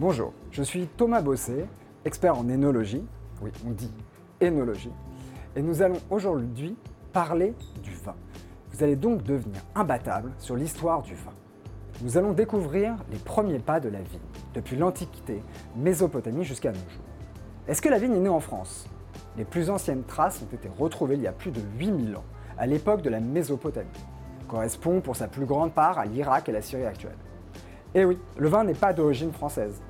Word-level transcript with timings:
Bonjour, 0.00 0.32
je 0.52 0.62
suis 0.62 0.86
Thomas 0.86 1.22
Bossé, 1.22 1.66
expert 2.04 2.38
en 2.38 2.48
énologie, 2.48 3.04
oui 3.42 3.50
on 3.66 3.70
dit 3.72 3.90
énologie, 4.40 4.92
et 5.56 5.60
nous 5.60 5.82
allons 5.82 5.98
aujourd'hui 6.08 6.76
parler 7.12 7.52
du 7.82 7.92
vin. 7.94 8.14
Vous 8.70 8.84
allez 8.84 8.94
donc 8.94 9.24
devenir 9.24 9.60
imbattable 9.74 10.30
sur 10.38 10.54
l'histoire 10.54 11.02
du 11.02 11.16
vin. 11.16 11.32
Nous 12.00 12.16
allons 12.16 12.32
découvrir 12.32 12.94
les 13.10 13.18
premiers 13.18 13.58
pas 13.58 13.80
de 13.80 13.88
la 13.88 13.98
vigne, 13.98 14.20
depuis 14.54 14.76
l'Antiquité, 14.76 15.42
Mésopotamie 15.74 16.44
jusqu'à 16.44 16.70
nos 16.70 16.76
jours. 16.76 17.02
Est-ce 17.66 17.82
que 17.82 17.88
la 17.88 17.98
vigne 17.98 18.14
est 18.14 18.20
née 18.20 18.28
en 18.28 18.38
France? 18.38 18.86
Les 19.36 19.44
plus 19.44 19.68
anciennes 19.68 20.04
traces 20.04 20.40
ont 20.42 20.54
été 20.54 20.70
retrouvées 20.78 21.16
il 21.16 21.22
y 21.22 21.26
a 21.26 21.32
plus 21.32 21.50
de 21.50 21.60
8000 21.76 22.14
ans, 22.14 22.24
à 22.56 22.68
l'époque 22.68 23.02
de 23.02 23.10
la 23.10 23.18
Mésopotamie. 23.18 23.88
Correspond 24.46 25.00
pour 25.00 25.16
sa 25.16 25.26
plus 25.26 25.44
grande 25.44 25.72
part 25.72 25.98
à 25.98 26.04
l'Irak 26.06 26.48
et 26.48 26.52
la 26.52 26.62
Syrie 26.62 26.86
actuelle. 26.86 27.18
Et 27.94 28.04
oui, 28.04 28.18
le 28.36 28.48
vin 28.48 28.64
n'est 28.64 28.74
pas 28.74 28.92
d'origine 28.92 29.32
française. 29.32 29.80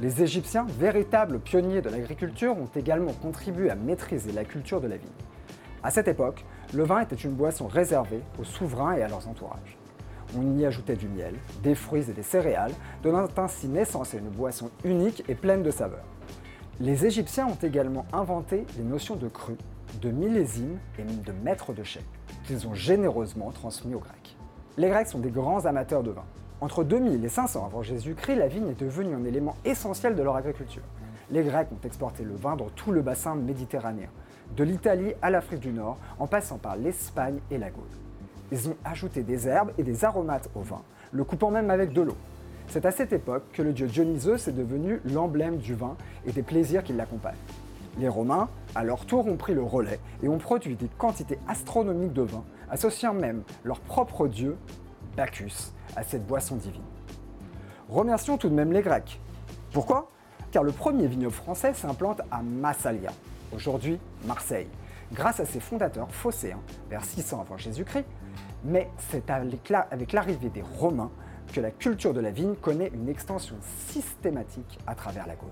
Les 0.00 0.22
Égyptiens, 0.22 0.66
véritables 0.78 1.40
pionniers 1.40 1.82
de 1.82 1.88
l'agriculture, 1.88 2.56
ont 2.56 2.70
également 2.74 3.12
contribué 3.12 3.68
à 3.70 3.74
maîtriser 3.74 4.32
la 4.32 4.44
culture 4.44 4.80
de 4.80 4.86
la 4.86 4.96
vigne. 4.96 5.08
À 5.82 5.90
cette 5.90 6.08
époque, 6.08 6.44
le 6.72 6.84
vin 6.84 7.00
était 7.00 7.16
une 7.16 7.32
boisson 7.32 7.66
réservée 7.66 8.22
aux 8.38 8.44
souverains 8.44 8.94
et 8.94 9.02
à 9.02 9.08
leurs 9.08 9.26
entourages. 9.28 9.76
On 10.38 10.56
y 10.56 10.64
ajoutait 10.64 10.96
du 10.96 11.08
miel, 11.08 11.34
des 11.62 11.74
fruits 11.74 12.08
et 12.08 12.12
des 12.14 12.22
céréales, 12.22 12.72
donnant 13.02 13.26
ainsi 13.36 13.68
naissance 13.68 14.14
à 14.14 14.18
une 14.18 14.30
boisson 14.30 14.70
unique 14.84 15.24
et 15.28 15.34
pleine 15.34 15.62
de 15.62 15.70
saveurs. 15.70 16.06
Les 16.80 17.04
Égyptiens 17.04 17.48
ont 17.48 17.58
également 17.62 18.06
inventé 18.12 18.64
les 18.78 18.84
notions 18.84 19.16
de 19.16 19.28
cru, 19.28 19.56
de 20.00 20.10
millésime 20.10 20.78
et 20.98 21.02
de 21.02 21.32
maître 21.44 21.72
de 21.74 21.82
chai, 21.82 22.00
qu'ils 22.44 22.66
ont 22.66 22.74
généreusement 22.74 23.50
transmis 23.50 23.94
aux 23.94 24.00
Grecs. 24.00 24.36
Les 24.78 24.88
Grecs 24.88 25.08
sont 25.08 25.18
des 25.18 25.30
grands 25.30 25.66
amateurs 25.66 26.02
de 26.02 26.12
vin. 26.12 26.24
Entre 26.62 26.84
2000 26.84 27.24
et 27.24 27.28
500 27.28 27.66
avant 27.66 27.82
Jésus-Christ, 27.82 28.36
la 28.36 28.46
vigne 28.46 28.68
est 28.68 28.80
devenue 28.80 29.16
un 29.16 29.24
élément 29.24 29.56
essentiel 29.64 30.14
de 30.14 30.22
leur 30.22 30.36
agriculture. 30.36 30.84
Les 31.32 31.42
Grecs 31.42 31.66
ont 31.72 31.84
exporté 31.84 32.22
le 32.22 32.36
vin 32.36 32.54
dans 32.54 32.68
tout 32.68 32.92
le 32.92 33.02
bassin 33.02 33.34
méditerranéen, 33.34 34.06
de 34.56 34.62
l'Italie 34.62 35.12
à 35.22 35.30
l'Afrique 35.30 35.58
du 35.58 35.72
Nord, 35.72 35.98
en 36.20 36.28
passant 36.28 36.58
par 36.58 36.76
l'Espagne 36.76 37.40
et 37.50 37.58
la 37.58 37.70
Gaule. 37.70 37.82
Ils 38.52 38.68
ont 38.68 38.76
ajouté 38.84 39.24
des 39.24 39.48
herbes 39.48 39.72
et 39.76 39.82
des 39.82 40.04
aromates 40.04 40.50
au 40.54 40.60
vin, 40.60 40.82
le 41.10 41.24
coupant 41.24 41.50
même 41.50 41.68
avec 41.68 41.92
de 41.92 42.02
l'eau. 42.02 42.16
C'est 42.68 42.86
à 42.86 42.92
cette 42.92 43.12
époque 43.12 43.42
que 43.52 43.62
le 43.62 43.72
dieu 43.72 43.88
Dionysos 43.88 44.48
est 44.48 44.56
devenu 44.56 45.00
l'emblème 45.04 45.56
du 45.56 45.74
vin 45.74 45.96
et 46.26 46.30
des 46.30 46.44
plaisirs 46.44 46.84
qui 46.84 46.92
l'accompagnent. 46.92 47.34
Les 47.98 48.08
Romains, 48.08 48.48
à 48.76 48.84
leur 48.84 49.04
tour, 49.04 49.26
ont 49.26 49.36
pris 49.36 49.54
le 49.54 49.64
relais 49.64 49.98
et 50.22 50.28
ont 50.28 50.38
produit 50.38 50.76
des 50.76 50.88
quantités 50.96 51.40
astronomiques 51.48 52.12
de 52.12 52.22
vin, 52.22 52.44
associant 52.70 53.14
même 53.14 53.42
leur 53.64 53.80
propre 53.80 54.28
dieu, 54.28 54.56
Bacchus, 55.16 55.72
à 55.96 56.02
cette 56.02 56.26
boisson 56.26 56.56
divine. 56.56 56.82
Remercions 57.88 58.38
tout 58.38 58.48
de 58.48 58.54
même 58.54 58.72
les 58.72 58.82
Grecs. 58.82 59.20
Pourquoi? 59.72 60.10
Car 60.50 60.62
le 60.62 60.72
premier 60.72 61.06
vignoble 61.06 61.34
français 61.34 61.74
s'implante 61.74 62.20
à 62.30 62.42
Massalia, 62.42 63.10
aujourd'hui 63.54 63.98
Marseille, 64.26 64.68
grâce 65.12 65.40
à 65.40 65.44
ses 65.44 65.60
fondateurs 65.60 66.10
phocéens 66.10 66.60
vers 66.90 67.04
600 67.04 67.40
avant 67.40 67.56
Jésus-Christ, 67.56 68.06
mais 68.64 68.90
c'est 69.10 69.30
avec 69.30 70.12
l'arrivée 70.12 70.50
des 70.50 70.62
Romains 70.62 71.10
que 71.52 71.60
la 71.60 71.70
culture 71.70 72.14
de 72.14 72.20
la 72.20 72.30
vigne 72.30 72.54
connaît 72.54 72.90
une 72.94 73.08
extension 73.08 73.56
systématique 73.88 74.78
à 74.86 74.94
travers 74.94 75.26
la 75.26 75.34
Gaule. 75.34 75.50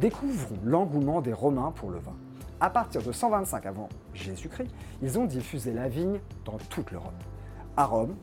Découvrons 0.00 0.58
l'engouement 0.64 1.20
des 1.20 1.32
Romains 1.32 1.72
pour 1.74 1.90
le 1.90 1.98
vin. 1.98 2.14
À 2.60 2.70
partir 2.70 3.02
de 3.02 3.10
125 3.10 3.66
avant 3.66 3.88
Jésus-Christ, 4.12 4.70
ils 5.02 5.18
ont 5.18 5.24
diffusé 5.24 5.72
la 5.72 5.88
vigne 5.88 6.20
dans 6.44 6.58
toute 6.70 6.90
l'Europe. 6.92 7.12
À 7.76 7.84
Rome, 7.84 8.14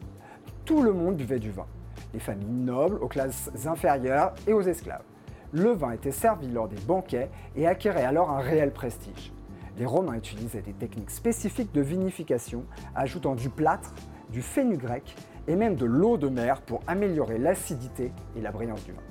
tout 0.72 0.84
le 0.84 0.94
monde 0.94 1.18
buvait 1.18 1.38
du 1.38 1.52
vin, 1.52 1.66
les 2.14 2.22
familles 2.22 2.48
nobles, 2.48 2.96
aux 3.02 3.10
classes 3.10 3.52
inférieures 3.66 4.34
et 4.48 4.54
aux 4.54 4.62
esclaves. 4.62 5.04
Le 5.52 5.72
vin 5.72 5.92
était 5.92 6.12
servi 6.12 6.48
lors 6.48 6.70
des 6.70 6.80
banquets 6.88 7.30
et 7.58 7.68
acquérait 7.68 8.06
alors 8.06 8.32
un 8.32 8.40
réel 8.40 8.72
prestige. 8.72 9.34
Les 9.78 9.86
Romains 9.86 10.14
utilisaient 10.14 10.62
des 10.62 10.72
techniques 10.72 11.12
spécifiques 11.12 11.74
de 11.74 11.82
vinification, 11.82 12.64
ajoutant 12.96 13.36
du 13.36 13.50
plâtre, 13.50 13.94
du 14.30 14.42
fenugrec 14.42 15.14
et 15.50 15.58
même 15.58 15.76
de 15.76 15.84
l'eau 15.84 16.16
de 16.16 16.30
mer 16.30 16.62
pour 16.62 16.80
améliorer 16.88 17.38
l'acidité 17.38 18.14
et 18.38 18.42
la 18.42 18.54
brillance 18.54 18.86
du 18.86 18.94
vin. 18.94 19.02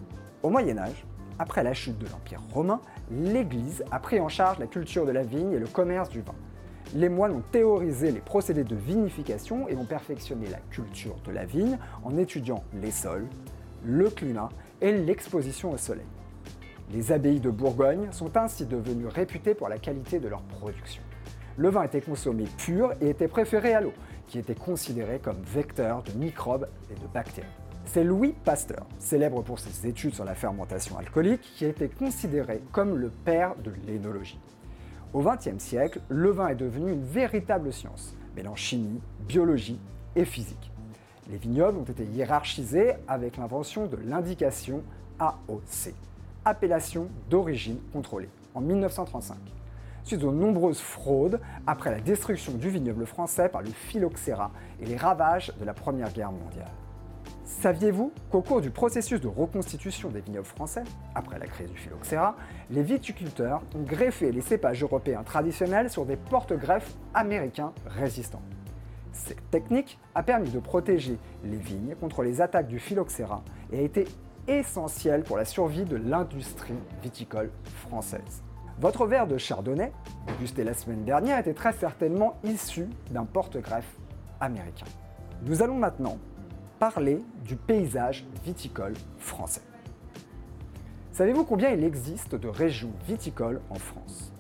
Au 0.43 0.49
Moyen 0.49 0.79
Âge, 0.79 1.05
après 1.39 1.63
la 1.63 1.75
chute 1.75 1.99
de 1.99 2.07
l'Empire 2.07 2.41
romain, 2.55 2.81
l'Église 3.11 3.85
a 3.91 3.99
pris 3.99 4.19
en 4.19 4.31
charge 4.31 4.59
la 4.61 4.67
culture 4.67 5.05
de 5.05 5.13
la 5.13 5.25
vigne 5.25 5.53
et 5.53 5.59
le 5.59 5.67
commerce 5.67 6.09
du 6.09 6.23
vin 6.23 6.35
les 6.95 7.09
moines 7.09 7.33
ont 7.33 7.43
théorisé 7.53 8.11
les 8.11 8.21
procédés 8.21 8.65
de 8.65 8.75
vinification 8.75 9.69
et 9.69 9.77
ont 9.77 9.85
perfectionné 9.85 10.49
la 10.49 10.59
culture 10.71 11.17
de 11.25 11.31
la 11.31 11.45
vigne 11.45 11.79
en 12.03 12.17
étudiant 12.17 12.65
les 12.75 12.91
sols, 12.91 13.27
le 13.85 14.11
climat 14.11 14.49
et 14.81 14.93
l'exposition 14.93 15.73
au 15.73 15.77
soleil. 15.77 16.07
Les 16.93 17.13
abbayes 17.13 17.41
de 17.41 17.51
Bourgogne 17.51 18.09
sont 18.11 18.37
ainsi 18.37 18.67
devenues 18.67 19.07
réputées 19.07 19.55
pour 19.55 19.69
la 19.69 19.79
qualité 19.79 20.19
de 20.19 20.29
leur 20.29 20.43
production. 20.43 21.03
Le 21.57 21.69
vin 21.69 21.85
était 21.85 22.01
consommé 22.01 22.45
pur 22.59 22.93
et 23.01 23.11
était 23.11 23.29
préféré 23.29 23.75
à 23.75 23.81
l'eau, 23.81 23.93
qui 24.27 24.39
était 24.39 24.55
considéré 24.55 25.21
comme 25.21 25.41
vecteur 25.43 26.03
de 26.03 26.13
microbes 26.13 26.69
et 26.91 26.95
de 26.95 27.07
bactéries. 27.13 27.47
C'est 27.85 28.05
Louis 28.05 28.35
Pasteur, 28.45 28.87
célèbre 28.99 29.43
pour 29.43 29.59
ses 29.59 29.87
études 29.87 30.15
sur 30.15 30.25
la 30.25 30.35
fermentation 30.35 30.99
alcoolique, 30.99 31.43
qui 31.57 31.65
a 31.65 31.69
été 31.69 31.89
considéré 31.89 32.63
comme 32.73 32.97
le 32.97 33.11
père 33.11 33.55
de 33.57 33.73
l'énologie. 33.87 34.39
Au 35.13 35.23
XXe 35.23 35.59
siècle, 35.59 36.01
le 36.09 36.31
vin 36.31 36.49
est 36.49 36.55
devenu 36.55 36.93
une 36.93 37.03
véritable 37.03 37.73
science, 37.73 38.15
mêlant 38.37 38.55
chimie, 38.55 39.01
biologie 39.27 39.81
et 40.15 40.25
physique. 40.25 40.71
Les 41.29 41.37
vignobles 41.37 41.79
ont 41.79 41.85
été 41.85 42.05
hiérarchisés 42.05 42.93
avec 43.09 43.37
l'invention 43.37 43.87
de 43.87 43.97
l'indication 44.05 44.85
AOC, 45.19 45.95
appellation 46.45 47.09
d'origine 47.29 47.79
contrôlée, 47.93 48.29
en 48.55 48.61
1935. 48.61 49.37
Suite 50.05 50.23
aux 50.23 50.33
nombreuses 50.33 50.81
fraudes 50.81 51.41
après 51.67 51.91
la 51.91 52.01
destruction 52.01 52.53
du 52.53 52.71
vignoble 52.71 53.05
français 53.05 53.49
par 53.49 53.63
le 53.63 53.71
phylloxéra 53.71 54.53
et 54.81 54.87
les 54.87 54.97
ravages 54.97 55.53
de 55.59 55.65
la 55.65 55.75
Première 55.75 56.13
Guerre 56.13 56.33
mondiale. 56.33 56.71
Saviez-vous 57.59 58.13
qu'au 58.31 58.41
cours 58.41 58.63
du 58.63 58.71
processus 58.71 59.21
de 59.21 59.29
reconstitution 59.29 60.09
des 60.09 60.21
vignobles 60.21 60.47
français, 60.47 60.85
après 61.15 61.39
la 61.39 61.47
crise 61.47 61.69
du 61.69 61.77
phylloxéra, 61.77 62.37
les 62.71 62.83
viticulteurs 62.83 63.61
ont 63.75 63.83
greffé 63.83 64.33
les 64.33 64.41
cépages 64.41 64.83
européens 64.83 65.25
traditionnels 65.25 65.91
sur 65.91 66.07
des 66.07 66.17
porte-greffes 66.17 66.95
américains 67.13 67.73
résistants? 67.85 68.41
Cette 69.13 69.51
technique 69.51 69.99
a 70.15 70.23
permis 70.23 70.49
de 70.49 70.59
protéger 70.59 71.19
les 71.45 71.59
vignes 71.59 71.97
contre 72.01 72.23
les 72.23 72.41
attaques 72.41 72.69
du 72.69 72.79
phylloxéra 72.79 73.43
et 73.73 73.81
a 73.81 73.83
été 73.83 74.07
essentielle 74.47 75.25
pour 75.25 75.37
la 75.37 75.45
survie 75.45 75.85
de 75.85 75.97
l'industrie 75.97 76.79
viticole 77.03 77.51
française. 77.89 78.43
Votre 78.79 79.07
verre 79.07 79.27
de 79.27 79.37
chardonnay, 79.37 79.93
dégusté 80.29 80.65
la 80.65 80.73
semaine 80.73 81.05
dernière, 81.05 81.39
était 81.39 81.53
très 81.53 81.73
certainement 81.73 82.39
issu 82.45 82.89
d'un 83.11 83.27
porte-greffe 83.27 83.99
américain. 84.41 84.87
Nous 85.43 85.63
allons 85.63 85.77
maintenant 85.77 86.17
parler 86.81 87.23
du 87.45 87.57
paysage 87.57 88.25
viticole 88.43 88.95
français. 89.19 89.61
Savez-vous 91.13 91.45
combien 91.45 91.69
il 91.69 91.85
existe 91.85 92.35
de 92.35 92.49
régions 92.49 92.95
viticoles 93.07 93.61
en 93.69 93.75
France? 93.75 94.33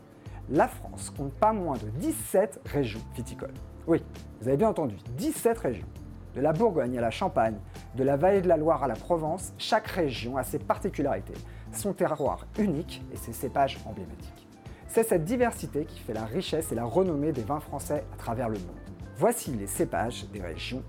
La 0.49 0.67
France 0.67 1.11
compte 1.11 1.35
pas 1.35 1.53
moins 1.53 1.77
de 1.77 1.91
17 1.99 2.63
régions 2.65 3.03
viticoles. 3.15 3.53
Oui, 3.87 4.03
vous 4.41 4.49
avez 4.49 4.57
bien 4.57 4.71
entendu, 4.71 4.97
17 5.19 5.59
régions. 5.59 5.87
De 6.35 6.41
la 6.41 6.55
Bourgogne 6.55 6.97
à 6.97 7.03
la 7.03 7.11
Champagne, 7.11 7.59
de 7.95 8.05
la 8.05 8.17
vallée 8.17 8.41
de 8.41 8.49
la 8.49 8.57
Loire 8.57 8.85
à 8.85 8.89
la 8.89 8.95
Provence, 8.95 9.53
chaque 9.59 9.89
région 9.89 10.39
a 10.39 10.43
ses 10.43 10.59
particularités, 10.59 11.35
son 11.73 11.93
terroir 11.93 12.47
unique 12.59 13.03
et 13.13 13.17
ses 13.17 13.35
cépages 13.35 13.79
emblématiques. 13.85 14.49
C'est 14.89 15.07
cette 15.07 15.25
diversité 15.25 15.85
qui 15.85 16.01
fait 16.01 16.15
la 16.15 16.25
richesse 16.25 16.73
et 16.73 16.75
la 16.75 16.85
renommée 16.85 17.33
des 17.33 17.43
vins 17.43 17.61
français 17.61 18.03
à 18.15 18.17
travers 18.17 18.49
le 18.49 18.59
monde. 18.61 18.79
Voici 19.19 19.51
les 19.51 19.67
cépages 19.67 20.27
des 20.33 20.41
régions 20.41 20.83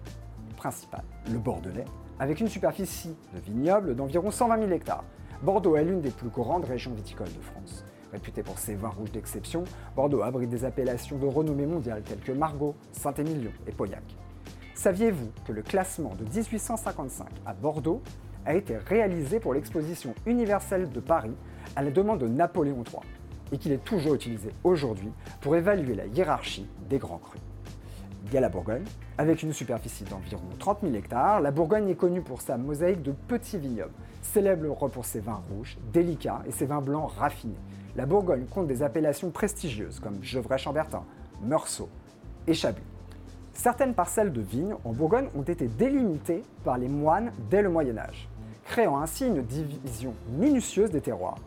le 1.32 1.40
Bordelais, 1.40 1.86
avec 2.20 2.40
une 2.40 2.48
superficie 2.48 3.16
de 3.34 3.40
vignobles 3.40 3.96
d'environ 3.96 4.30
120 4.30 4.60
000 4.60 4.72
hectares. 4.72 5.04
Bordeaux 5.42 5.76
est 5.76 5.84
l'une 5.84 6.02
des 6.02 6.12
plus 6.12 6.30
grandes 6.30 6.66
régions 6.66 6.94
viticoles 6.94 7.34
de 7.34 7.42
France. 7.42 7.84
Réputé 8.12 8.44
pour 8.44 8.60
ses 8.60 8.76
vins 8.76 8.90
rouges 8.90 9.12
d'exception, 9.12 9.64
Bordeaux 9.96 10.22
abrite 10.22 10.50
des 10.50 10.66
appellations 10.66 11.18
de 11.18 11.26
renommée 11.26 11.66
mondiale 11.66 12.04
telles 12.04 12.20
que 12.20 12.32
Margaux, 12.32 12.76
Saint-Émilion 12.92 13.52
et 13.66 13.72
Pauillac. 13.72 14.04
Saviez-vous 14.76 15.32
que 15.48 15.54
le 15.54 15.62
classement 15.62 16.14
de 16.16 16.26
1855 16.26 17.28
à 17.46 17.54
Bordeaux 17.54 18.02
a 18.46 18.54
été 18.54 18.78
réalisé 18.78 19.40
pour 19.40 19.54
l'exposition 19.54 20.14
universelle 20.26 20.92
de 20.92 21.00
Paris 21.00 21.36
à 21.76 21.82
la 21.82 21.90
demande 21.90 22.20
de 22.20 22.28
Napoléon 22.28 22.84
III 22.84 23.02
et 23.52 23.58
qu'il 23.58 23.72
est 23.72 23.84
toujours 23.84 24.14
utilisé 24.14 24.50
aujourd'hui 24.64 25.12
pour 25.40 25.56
évaluer 25.56 25.96
la 25.96 26.06
hiérarchie 26.06 26.68
des 26.90 26.98
grands 26.98 27.20
crus? 27.20 27.42
Y 28.32 28.38
a 28.38 28.42
la 28.42 28.50
Bourgogne. 28.50 28.84
Avec 29.18 29.44
une 29.44 29.54
superficie 29.54 30.04
d'environ 30.04 30.44
30 30.60 30.80
000 30.82 30.94
hectares, 30.94 31.42
la 31.42 31.52
Bourgogne 31.52 31.90
est 31.90 31.96
connue 31.96 32.22
pour 32.22 32.42
sa 32.42 32.58
mosaïque 32.58 33.02
de 33.02 33.12
petits 33.12 33.58
vignobles, 33.58 33.94
célèbre 34.22 34.90
pour 34.90 35.06
ses 35.06 35.20
vins 35.20 35.42
rouges, 35.50 35.78
délicats 35.92 36.42
et 36.48 36.52
ses 36.52 36.66
vins 36.66 36.82
blancs 36.82 37.12
raffinés. 37.18 37.60
La 37.96 38.06
Bourgogne 38.06 38.46
compte 38.46 38.68
des 38.68 38.84
appellations 38.84 39.32
prestigieuses 39.32 40.00
comme 40.00 40.24
Gevrey-Chambertin, 40.24 41.04
Meursault 41.44 41.90
et 42.48 42.54
Chablis. 42.54 42.84
Certaines 43.54 43.94
parcelles 43.94 44.32
de 44.32 44.42
vignes 44.42 44.76
en 44.86 44.94
Bourgogne 44.94 45.28
ont 45.36 45.42
été 45.42 45.68
délimitées 45.68 46.44
par 46.64 46.78
les 46.78 46.88
moines 46.88 47.32
dès 47.50 47.62
le 47.62 47.70
Moyen 47.70 47.98
Âge, 47.98 48.30
créant 48.66 49.00
ainsi 49.02 49.28
une 49.28 49.42
division 49.42 50.14
minutieuse 50.30 50.90
des 50.90 51.02
terroirs. 51.02 51.38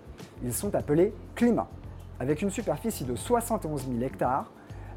Ils 0.42 0.52
sont 0.52 0.74
appelés 0.74 1.14
climats. 1.34 1.68
Avec 2.20 2.42
une 2.42 2.50
superficie 2.50 3.04
de 3.04 3.16
71 3.16 3.88
000 3.88 4.00
hectares, 4.02 4.50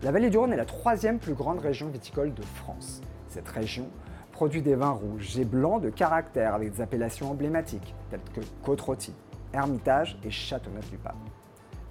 la 0.04 0.12
vallée 0.12 0.30
du 0.30 0.38
Rhône 0.38 0.54
est 0.54 0.58
la 0.58 0.66
troisième 0.66 1.18
plus 1.18 1.34
grande 1.34 1.60
région 1.60 1.88
viticole 1.88 2.34
de 2.34 2.44
France. 2.44 3.02
Cette 3.30 3.48
région 3.48 3.88
produit 4.32 4.62
des 4.62 4.76
vins 4.76 4.92
rouges 4.92 5.40
et 5.40 5.46
blancs 5.46 5.82
de 5.82 5.90
caractère 5.90 6.54
avec 6.54 6.74
des 6.74 6.82
appellations 6.82 7.32
emblématiques 7.32 7.96
telles 8.12 8.22
que 8.34 8.42
Côte-Rôtie, 8.64 9.16
Hermitage 9.54 10.20
et 10.24 10.30
Châteauneuf-du-Pape. 10.30 11.16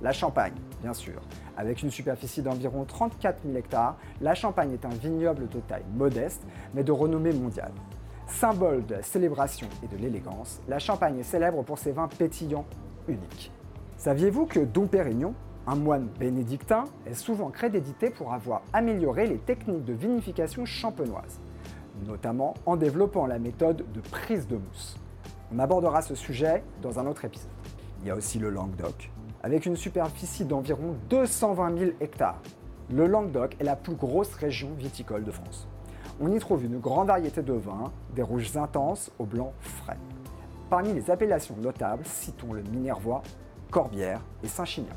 La 0.02 0.12
Champagne, 0.12 0.54
bien 0.82 0.94
sûr. 0.94 1.20
Avec 1.56 1.82
une 1.82 1.90
superficie 1.90 2.42
d'environ 2.42 2.84
34 2.84 3.40
000 3.44 3.56
hectares, 3.56 3.96
la 4.20 4.34
Champagne 4.34 4.72
est 4.72 4.84
un 4.84 4.90
vignoble 4.90 5.48
de 5.48 5.58
taille 5.58 5.86
modeste, 5.96 6.42
mais 6.74 6.84
de 6.84 6.92
renommée 6.92 7.32
mondiale. 7.32 7.72
Symbole 8.28 8.86
de 8.86 8.94
la 8.94 9.02
célébration 9.02 9.68
et 9.82 9.88
de 9.88 10.00
l'élégance, 10.00 10.60
la 10.68 10.78
Champagne 10.78 11.18
est 11.18 11.24
célèbre 11.24 11.64
pour 11.64 11.78
ses 11.78 11.90
vins 11.92 12.08
pétillants 12.08 12.66
uniques. 13.08 13.50
Saviez-vous 13.96 14.46
que 14.46 14.60
Dom 14.60 14.86
Pérignon, 14.86 15.34
un 15.66 15.74
moine 15.74 16.08
bénédictin 16.18 16.84
est 17.06 17.14
souvent 17.14 17.50
crédité 17.50 18.10
pour 18.10 18.32
avoir 18.32 18.62
amélioré 18.72 19.26
les 19.26 19.38
techniques 19.38 19.84
de 19.84 19.92
vinification 19.92 20.64
champenoise, 20.64 21.40
notamment 22.06 22.54
en 22.66 22.76
développant 22.76 23.26
la 23.26 23.38
méthode 23.38 23.84
de 23.92 24.00
prise 24.00 24.46
de 24.46 24.56
mousse. 24.56 24.96
On 25.52 25.58
abordera 25.58 26.02
ce 26.02 26.14
sujet 26.14 26.62
dans 26.82 26.98
un 26.98 27.06
autre 27.06 27.24
épisode. 27.24 27.50
Il 28.02 28.08
y 28.08 28.10
a 28.10 28.14
aussi 28.14 28.38
le 28.38 28.50
Languedoc, 28.50 29.10
avec 29.42 29.66
une 29.66 29.76
superficie 29.76 30.44
d'environ 30.44 30.96
220 31.10 31.78
000 31.78 31.90
hectares. 32.00 32.40
Le 32.90 33.06
Languedoc 33.06 33.56
est 33.58 33.64
la 33.64 33.74
plus 33.74 33.96
grosse 33.96 34.34
région 34.34 34.70
viticole 34.78 35.24
de 35.24 35.32
France. 35.32 35.66
On 36.20 36.30
y 36.32 36.38
trouve 36.38 36.64
une 36.64 36.78
grande 36.78 37.08
variété 37.08 37.42
de 37.42 37.52
vins, 37.52 37.92
des 38.14 38.22
rouges 38.22 38.56
intenses 38.56 39.10
aux 39.18 39.26
blancs 39.26 39.52
frais. 39.58 39.98
Parmi 40.70 40.92
les 40.92 41.10
appellations 41.10 41.56
notables, 41.56 42.04
citons 42.04 42.52
le 42.52 42.62
Minervois, 42.62 43.22
Corbière 43.70 44.20
et 44.42 44.48
Saint-Chinian. 44.48 44.94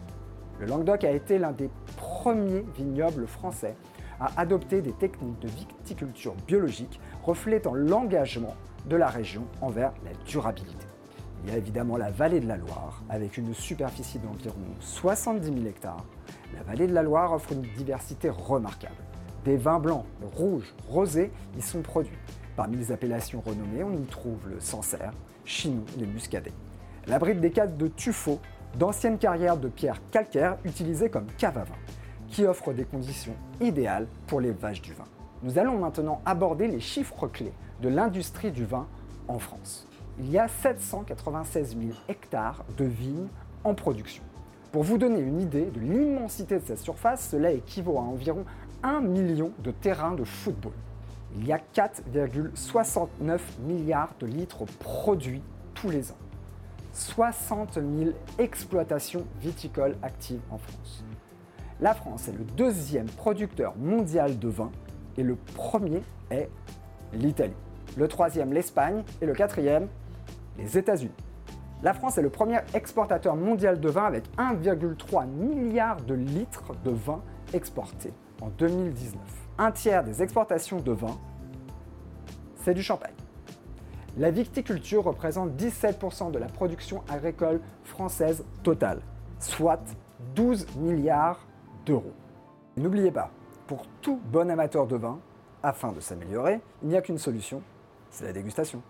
Le 0.59 0.65
Languedoc 0.65 1.05
a 1.05 1.11
été 1.11 1.37
l'un 1.37 1.53
des 1.53 1.69
premiers 1.95 2.65
vignobles 2.75 3.27
français 3.27 3.75
à 4.19 4.29
adopter 4.39 4.81
des 4.81 4.91
techniques 4.91 5.39
de 5.39 5.47
viticulture 5.47 6.35
biologique 6.47 6.99
reflétant 7.23 7.73
l'engagement 7.73 8.55
de 8.85 8.97
la 8.97 9.07
région 9.07 9.45
envers 9.61 9.93
la 10.03 10.11
durabilité. 10.25 10.85
Il 11.43 11.51
y 11.51 11.53
a 11.53 11.57
évidemment 11.57 11.95
la 11.95 12.11
vallée 12.11 12.41
de 12.41 12.47
la 12.47 12.57
Loire, 12.57 13.01
avec 13.07 13.37
une 13.37 13.53
superficie 13.53 14.19
d'environ 14.19 14.57
70 14.81 15.45
000 15.45 15.65
hectares. 15.65 16.05
La 16.53 16.63
vallée 16.63 16.87
de 16.87 16.93
la 16.93 17.03
Loire 17.03 17.31
offre 17.31 17.53
une 17.53 17.61
diversité 17.61 18.29
remarquable. 18.29 18.95
Des 19.45 19.55
vins 19.55 19.79
blancs, 19.79 20.05
rouges, 20.35 20.75
rosés 20.89 21.31
y 21.57 21.61
sont 21.61 21.81
produits. 21.81 22.17
Parmi 22.57 22.75
les 22.75 22.91
appellations 22.91 23.39
renommées, 23.39 23.83
on 23.83 23.93
y 23.93 24.05
trouve 24.05 24.49
le 24.49 24.59
Sancerre, 24.59 25.13
Chinou 25.45 25.85
et 25.95 26.01
le 26.01 26.07
Muscadet. 26.07 26.51
L'abrite 27.07 27.39
des 27.39 27.51
cadres 27.51 27.77
de 27.77 27.87
Tuffeau 27.87 28.41
d'anciennes 28.77 29.17
carrières 29.17 29.57
de 29.57 29.67
pierre 29.67 29.99
calcaire 30.11 30.57
utilisées 30.63 31.09
comme 31.09 31.27
cave 31.37 31.57
à 31.57 31.63
vin, 31.63 31.75
qui 32.27 32.45
offrent 32.45 32.73
des 32.73 32.85
conditions 32.85 33.35
idéales 33.59 34.07
pour 34.27 34.41
les 34.41 34.51
vaches 34.51 34.81
du 34.81 34.93
vin. 34.93 35.05
Nous 35.41 35.57
allons 35.57 35.77
maintenant 35.77 36.21
aborder 36.25 36.67
les 36.67 36.79
chiffres 36.79 37.27
clés 37.27 37.53
de 37.81 37.89
l'industrie 37.89 38.51
du 38.51 38.65
vin 38.65 38.87
en 39.27 39.39
France. 39.39 39.87
Il 40.19 40.29
y 40.29 40.37
a 40.37 40.47
796 40.47 41.77
000 41.79 41.91
hectares 42.09 42.65
de 42.77 42.83
vignes 42.83 43.27
en 43.63 43.73
production. 43.73 44.23
Pour 44.71 44.83
vous 44.83 44.97
donner 44.97 45.19
une 45.19 45.41
idée 45.41 45.65
de 45.65 45.79
l'immensité 45.79 46.59
de 46.59 46.65
cette 46.65 46.79
surface, 46.79 47.29
cela 47.29 47.51
équivaut 47.51 47.97
à 47.97 48.01
environ 48.01 48.45
1 48.83 49.01
million 49.01 49.51
de 49.59 49.71
terrains 49.71 50.13
de 50.13 50.23
football. 50.23 50.73
Il 51.35 51.47
y 51.47 51.53
a 51.53 51.59
4,69 51.73 53.39
milliards 53.65 54.13
de 54.19 54.27
litres 54.27 54.65
produits 54.79 55.41
tous 55.73 55.89
les 55.89 56.11
ans. 56.11 56.17
60 56.99 57.75
000 57.75 58.11
exploitations 58.37 59.25
viticoles 59.39 59.95
actives 60.03 60.41
en 60.51 60.57
France. 60.57 61.03
La 61.79 61.93
France 61.93 62.27
est 62.27 62.33
le 62.33 62.43
deuxième 62.43 63.05
producteur 63.05 63.75
mondial 63.77 64.37
de 64.37 64.49
vin 64.49 64.71
et 65.17 65.23
le 65.23 65.35
premier 65.55 66.01
est 66.29 66.49
l'Italie. 67.13 67.53
Le 67.97 68.07
troisième, 68.07 68.51
l'Espagne 68.51 69.03
et 69.21 69.25
le 69.25 69.33
quatrième, 69.33 69.87
les 70.57 70.77
États-Unis. 70.77 71.13
La 71.81 71.93
France 71.93 72.17
est 72.17 72.21
le 72.21 72.29
premier 72.29 72.59
exportateur 72.73 73.37
mondial 73.37 73.79
de 73.79 73.89
vin 73.89 74.03
avec 74.03 74.25
1,3 74.37 75.25
milliard 75.25 76.01
de 76.01 76.13
litres 76.13 76.73
de 76.83 76.91
vin 76.91 77.21
exportés 77.53 78.11
en 78.41 78.49
2019. 78.49 79.21
Un 79.57 79.71
tiers 79.71 80.03
des 80.03 80.21
exportations 80.21 80.81
de 80.81 80.91
vin, 80.91 81.17
c'est 82.55 82.73
du 82.73 82.83
champagne. 82.83 83.13
La 84.19 84.31
viticulture 84.31 85.05
représente 85.05 85.51
17% 85.51 86.31
de 86.31 86.39
la 86.39 86.47
production 86.47 87.03
agricole 87.07 87.61
française 87.85 88.43
totale, 88.63 88.99
soit 89.39 89.79
12 90.35 90.67
milliards 90.75 91.39
d'euros. 91.85 92.11
N'oubliez 92.75 93.11
pas, 93.11 93.31
pour 93.65 93.85
tout 94.01 94.19
bon 94.29 94.51
amateur 94.51 94.87
de 94.87 94.97
vin, 94.97 95.19
afin 95.63 95.93
de 95.93 96.01
s'améliorer, 96.01 96.59
il 96.83 96.89
n'y 96.89 96.97
a 96.97 97.01
qu'une 97.01 97.17
solution, 97.17 97.61
c'est 98.09 98.25
la 98.25 98.33
dégustation. 98.33 98.81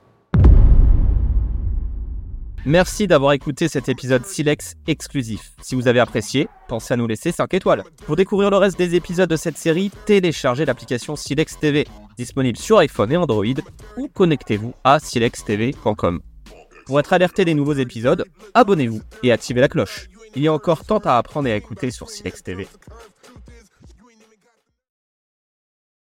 Merci 2.66 3.06
d'avoir 3.06 3.34
écouté 3.34 3.68
cet 3.68 3.88
épisode 3.88 4.26
Silex 4.26 4.78
exclusif. 4.88 5.52
Si 5.62 5.76
vous 5.76 5.88
avez 5.88 6.00
apprécié, 6.00 6.50
pensez 6.68 6.96
à 6.96 6.98
nous 6.98 7.08
laisser 7.08 7.32
5 7.32 7.54
étoiles. 7.54 7.84
Pour 8.08 8.16
découvrir 8.16 8.50
le 8.50 8.58
reste 8.58 8.80
des 8.80 8.96
épisodes 8.96 9.30
de 9.30 9.36
cette 9.36 9.58
série, 9.58 9.92
téléchargez 10.08 10.66
l'application 10.66 11.16
Silex 11.16 11.60
TV, 11.60 11.86
disponible 12.20 12.58
sur 12.58 12.80
iPhone 12.80 13.12
et 13.14 13.18
Android, 13.18 13.46
ou 13.98 14.10
connectez-vous 14.10 14.74
à 14.84 15.00
silextv.com. 15.00 16.20
Pour 16.86 17.00
être 17.00 17.14
alerté 17.14 17.46
des 17.46 17.54
nouveaux 17.54 17.74
épisodes, 17.74 18.26
abonnez-vous 18.54 19.02
et 19.24 19.32
activez 19.32 19.62
la 19.62 19.70
cloche. 19.70 20.10
Il 20.36 20.44
y 20.44 20.48
a 20.48 20.54
encore 20.54 20.86
tant 20.86 21.00
à 21.00 21.18
apprendre 21.18 21.48
et 21.48 21.54
à 21.54 21.56
écouter 21.56 21.92
sur 21.92 22.10
Silex 22.10 22.44
TV. 22.44 22.68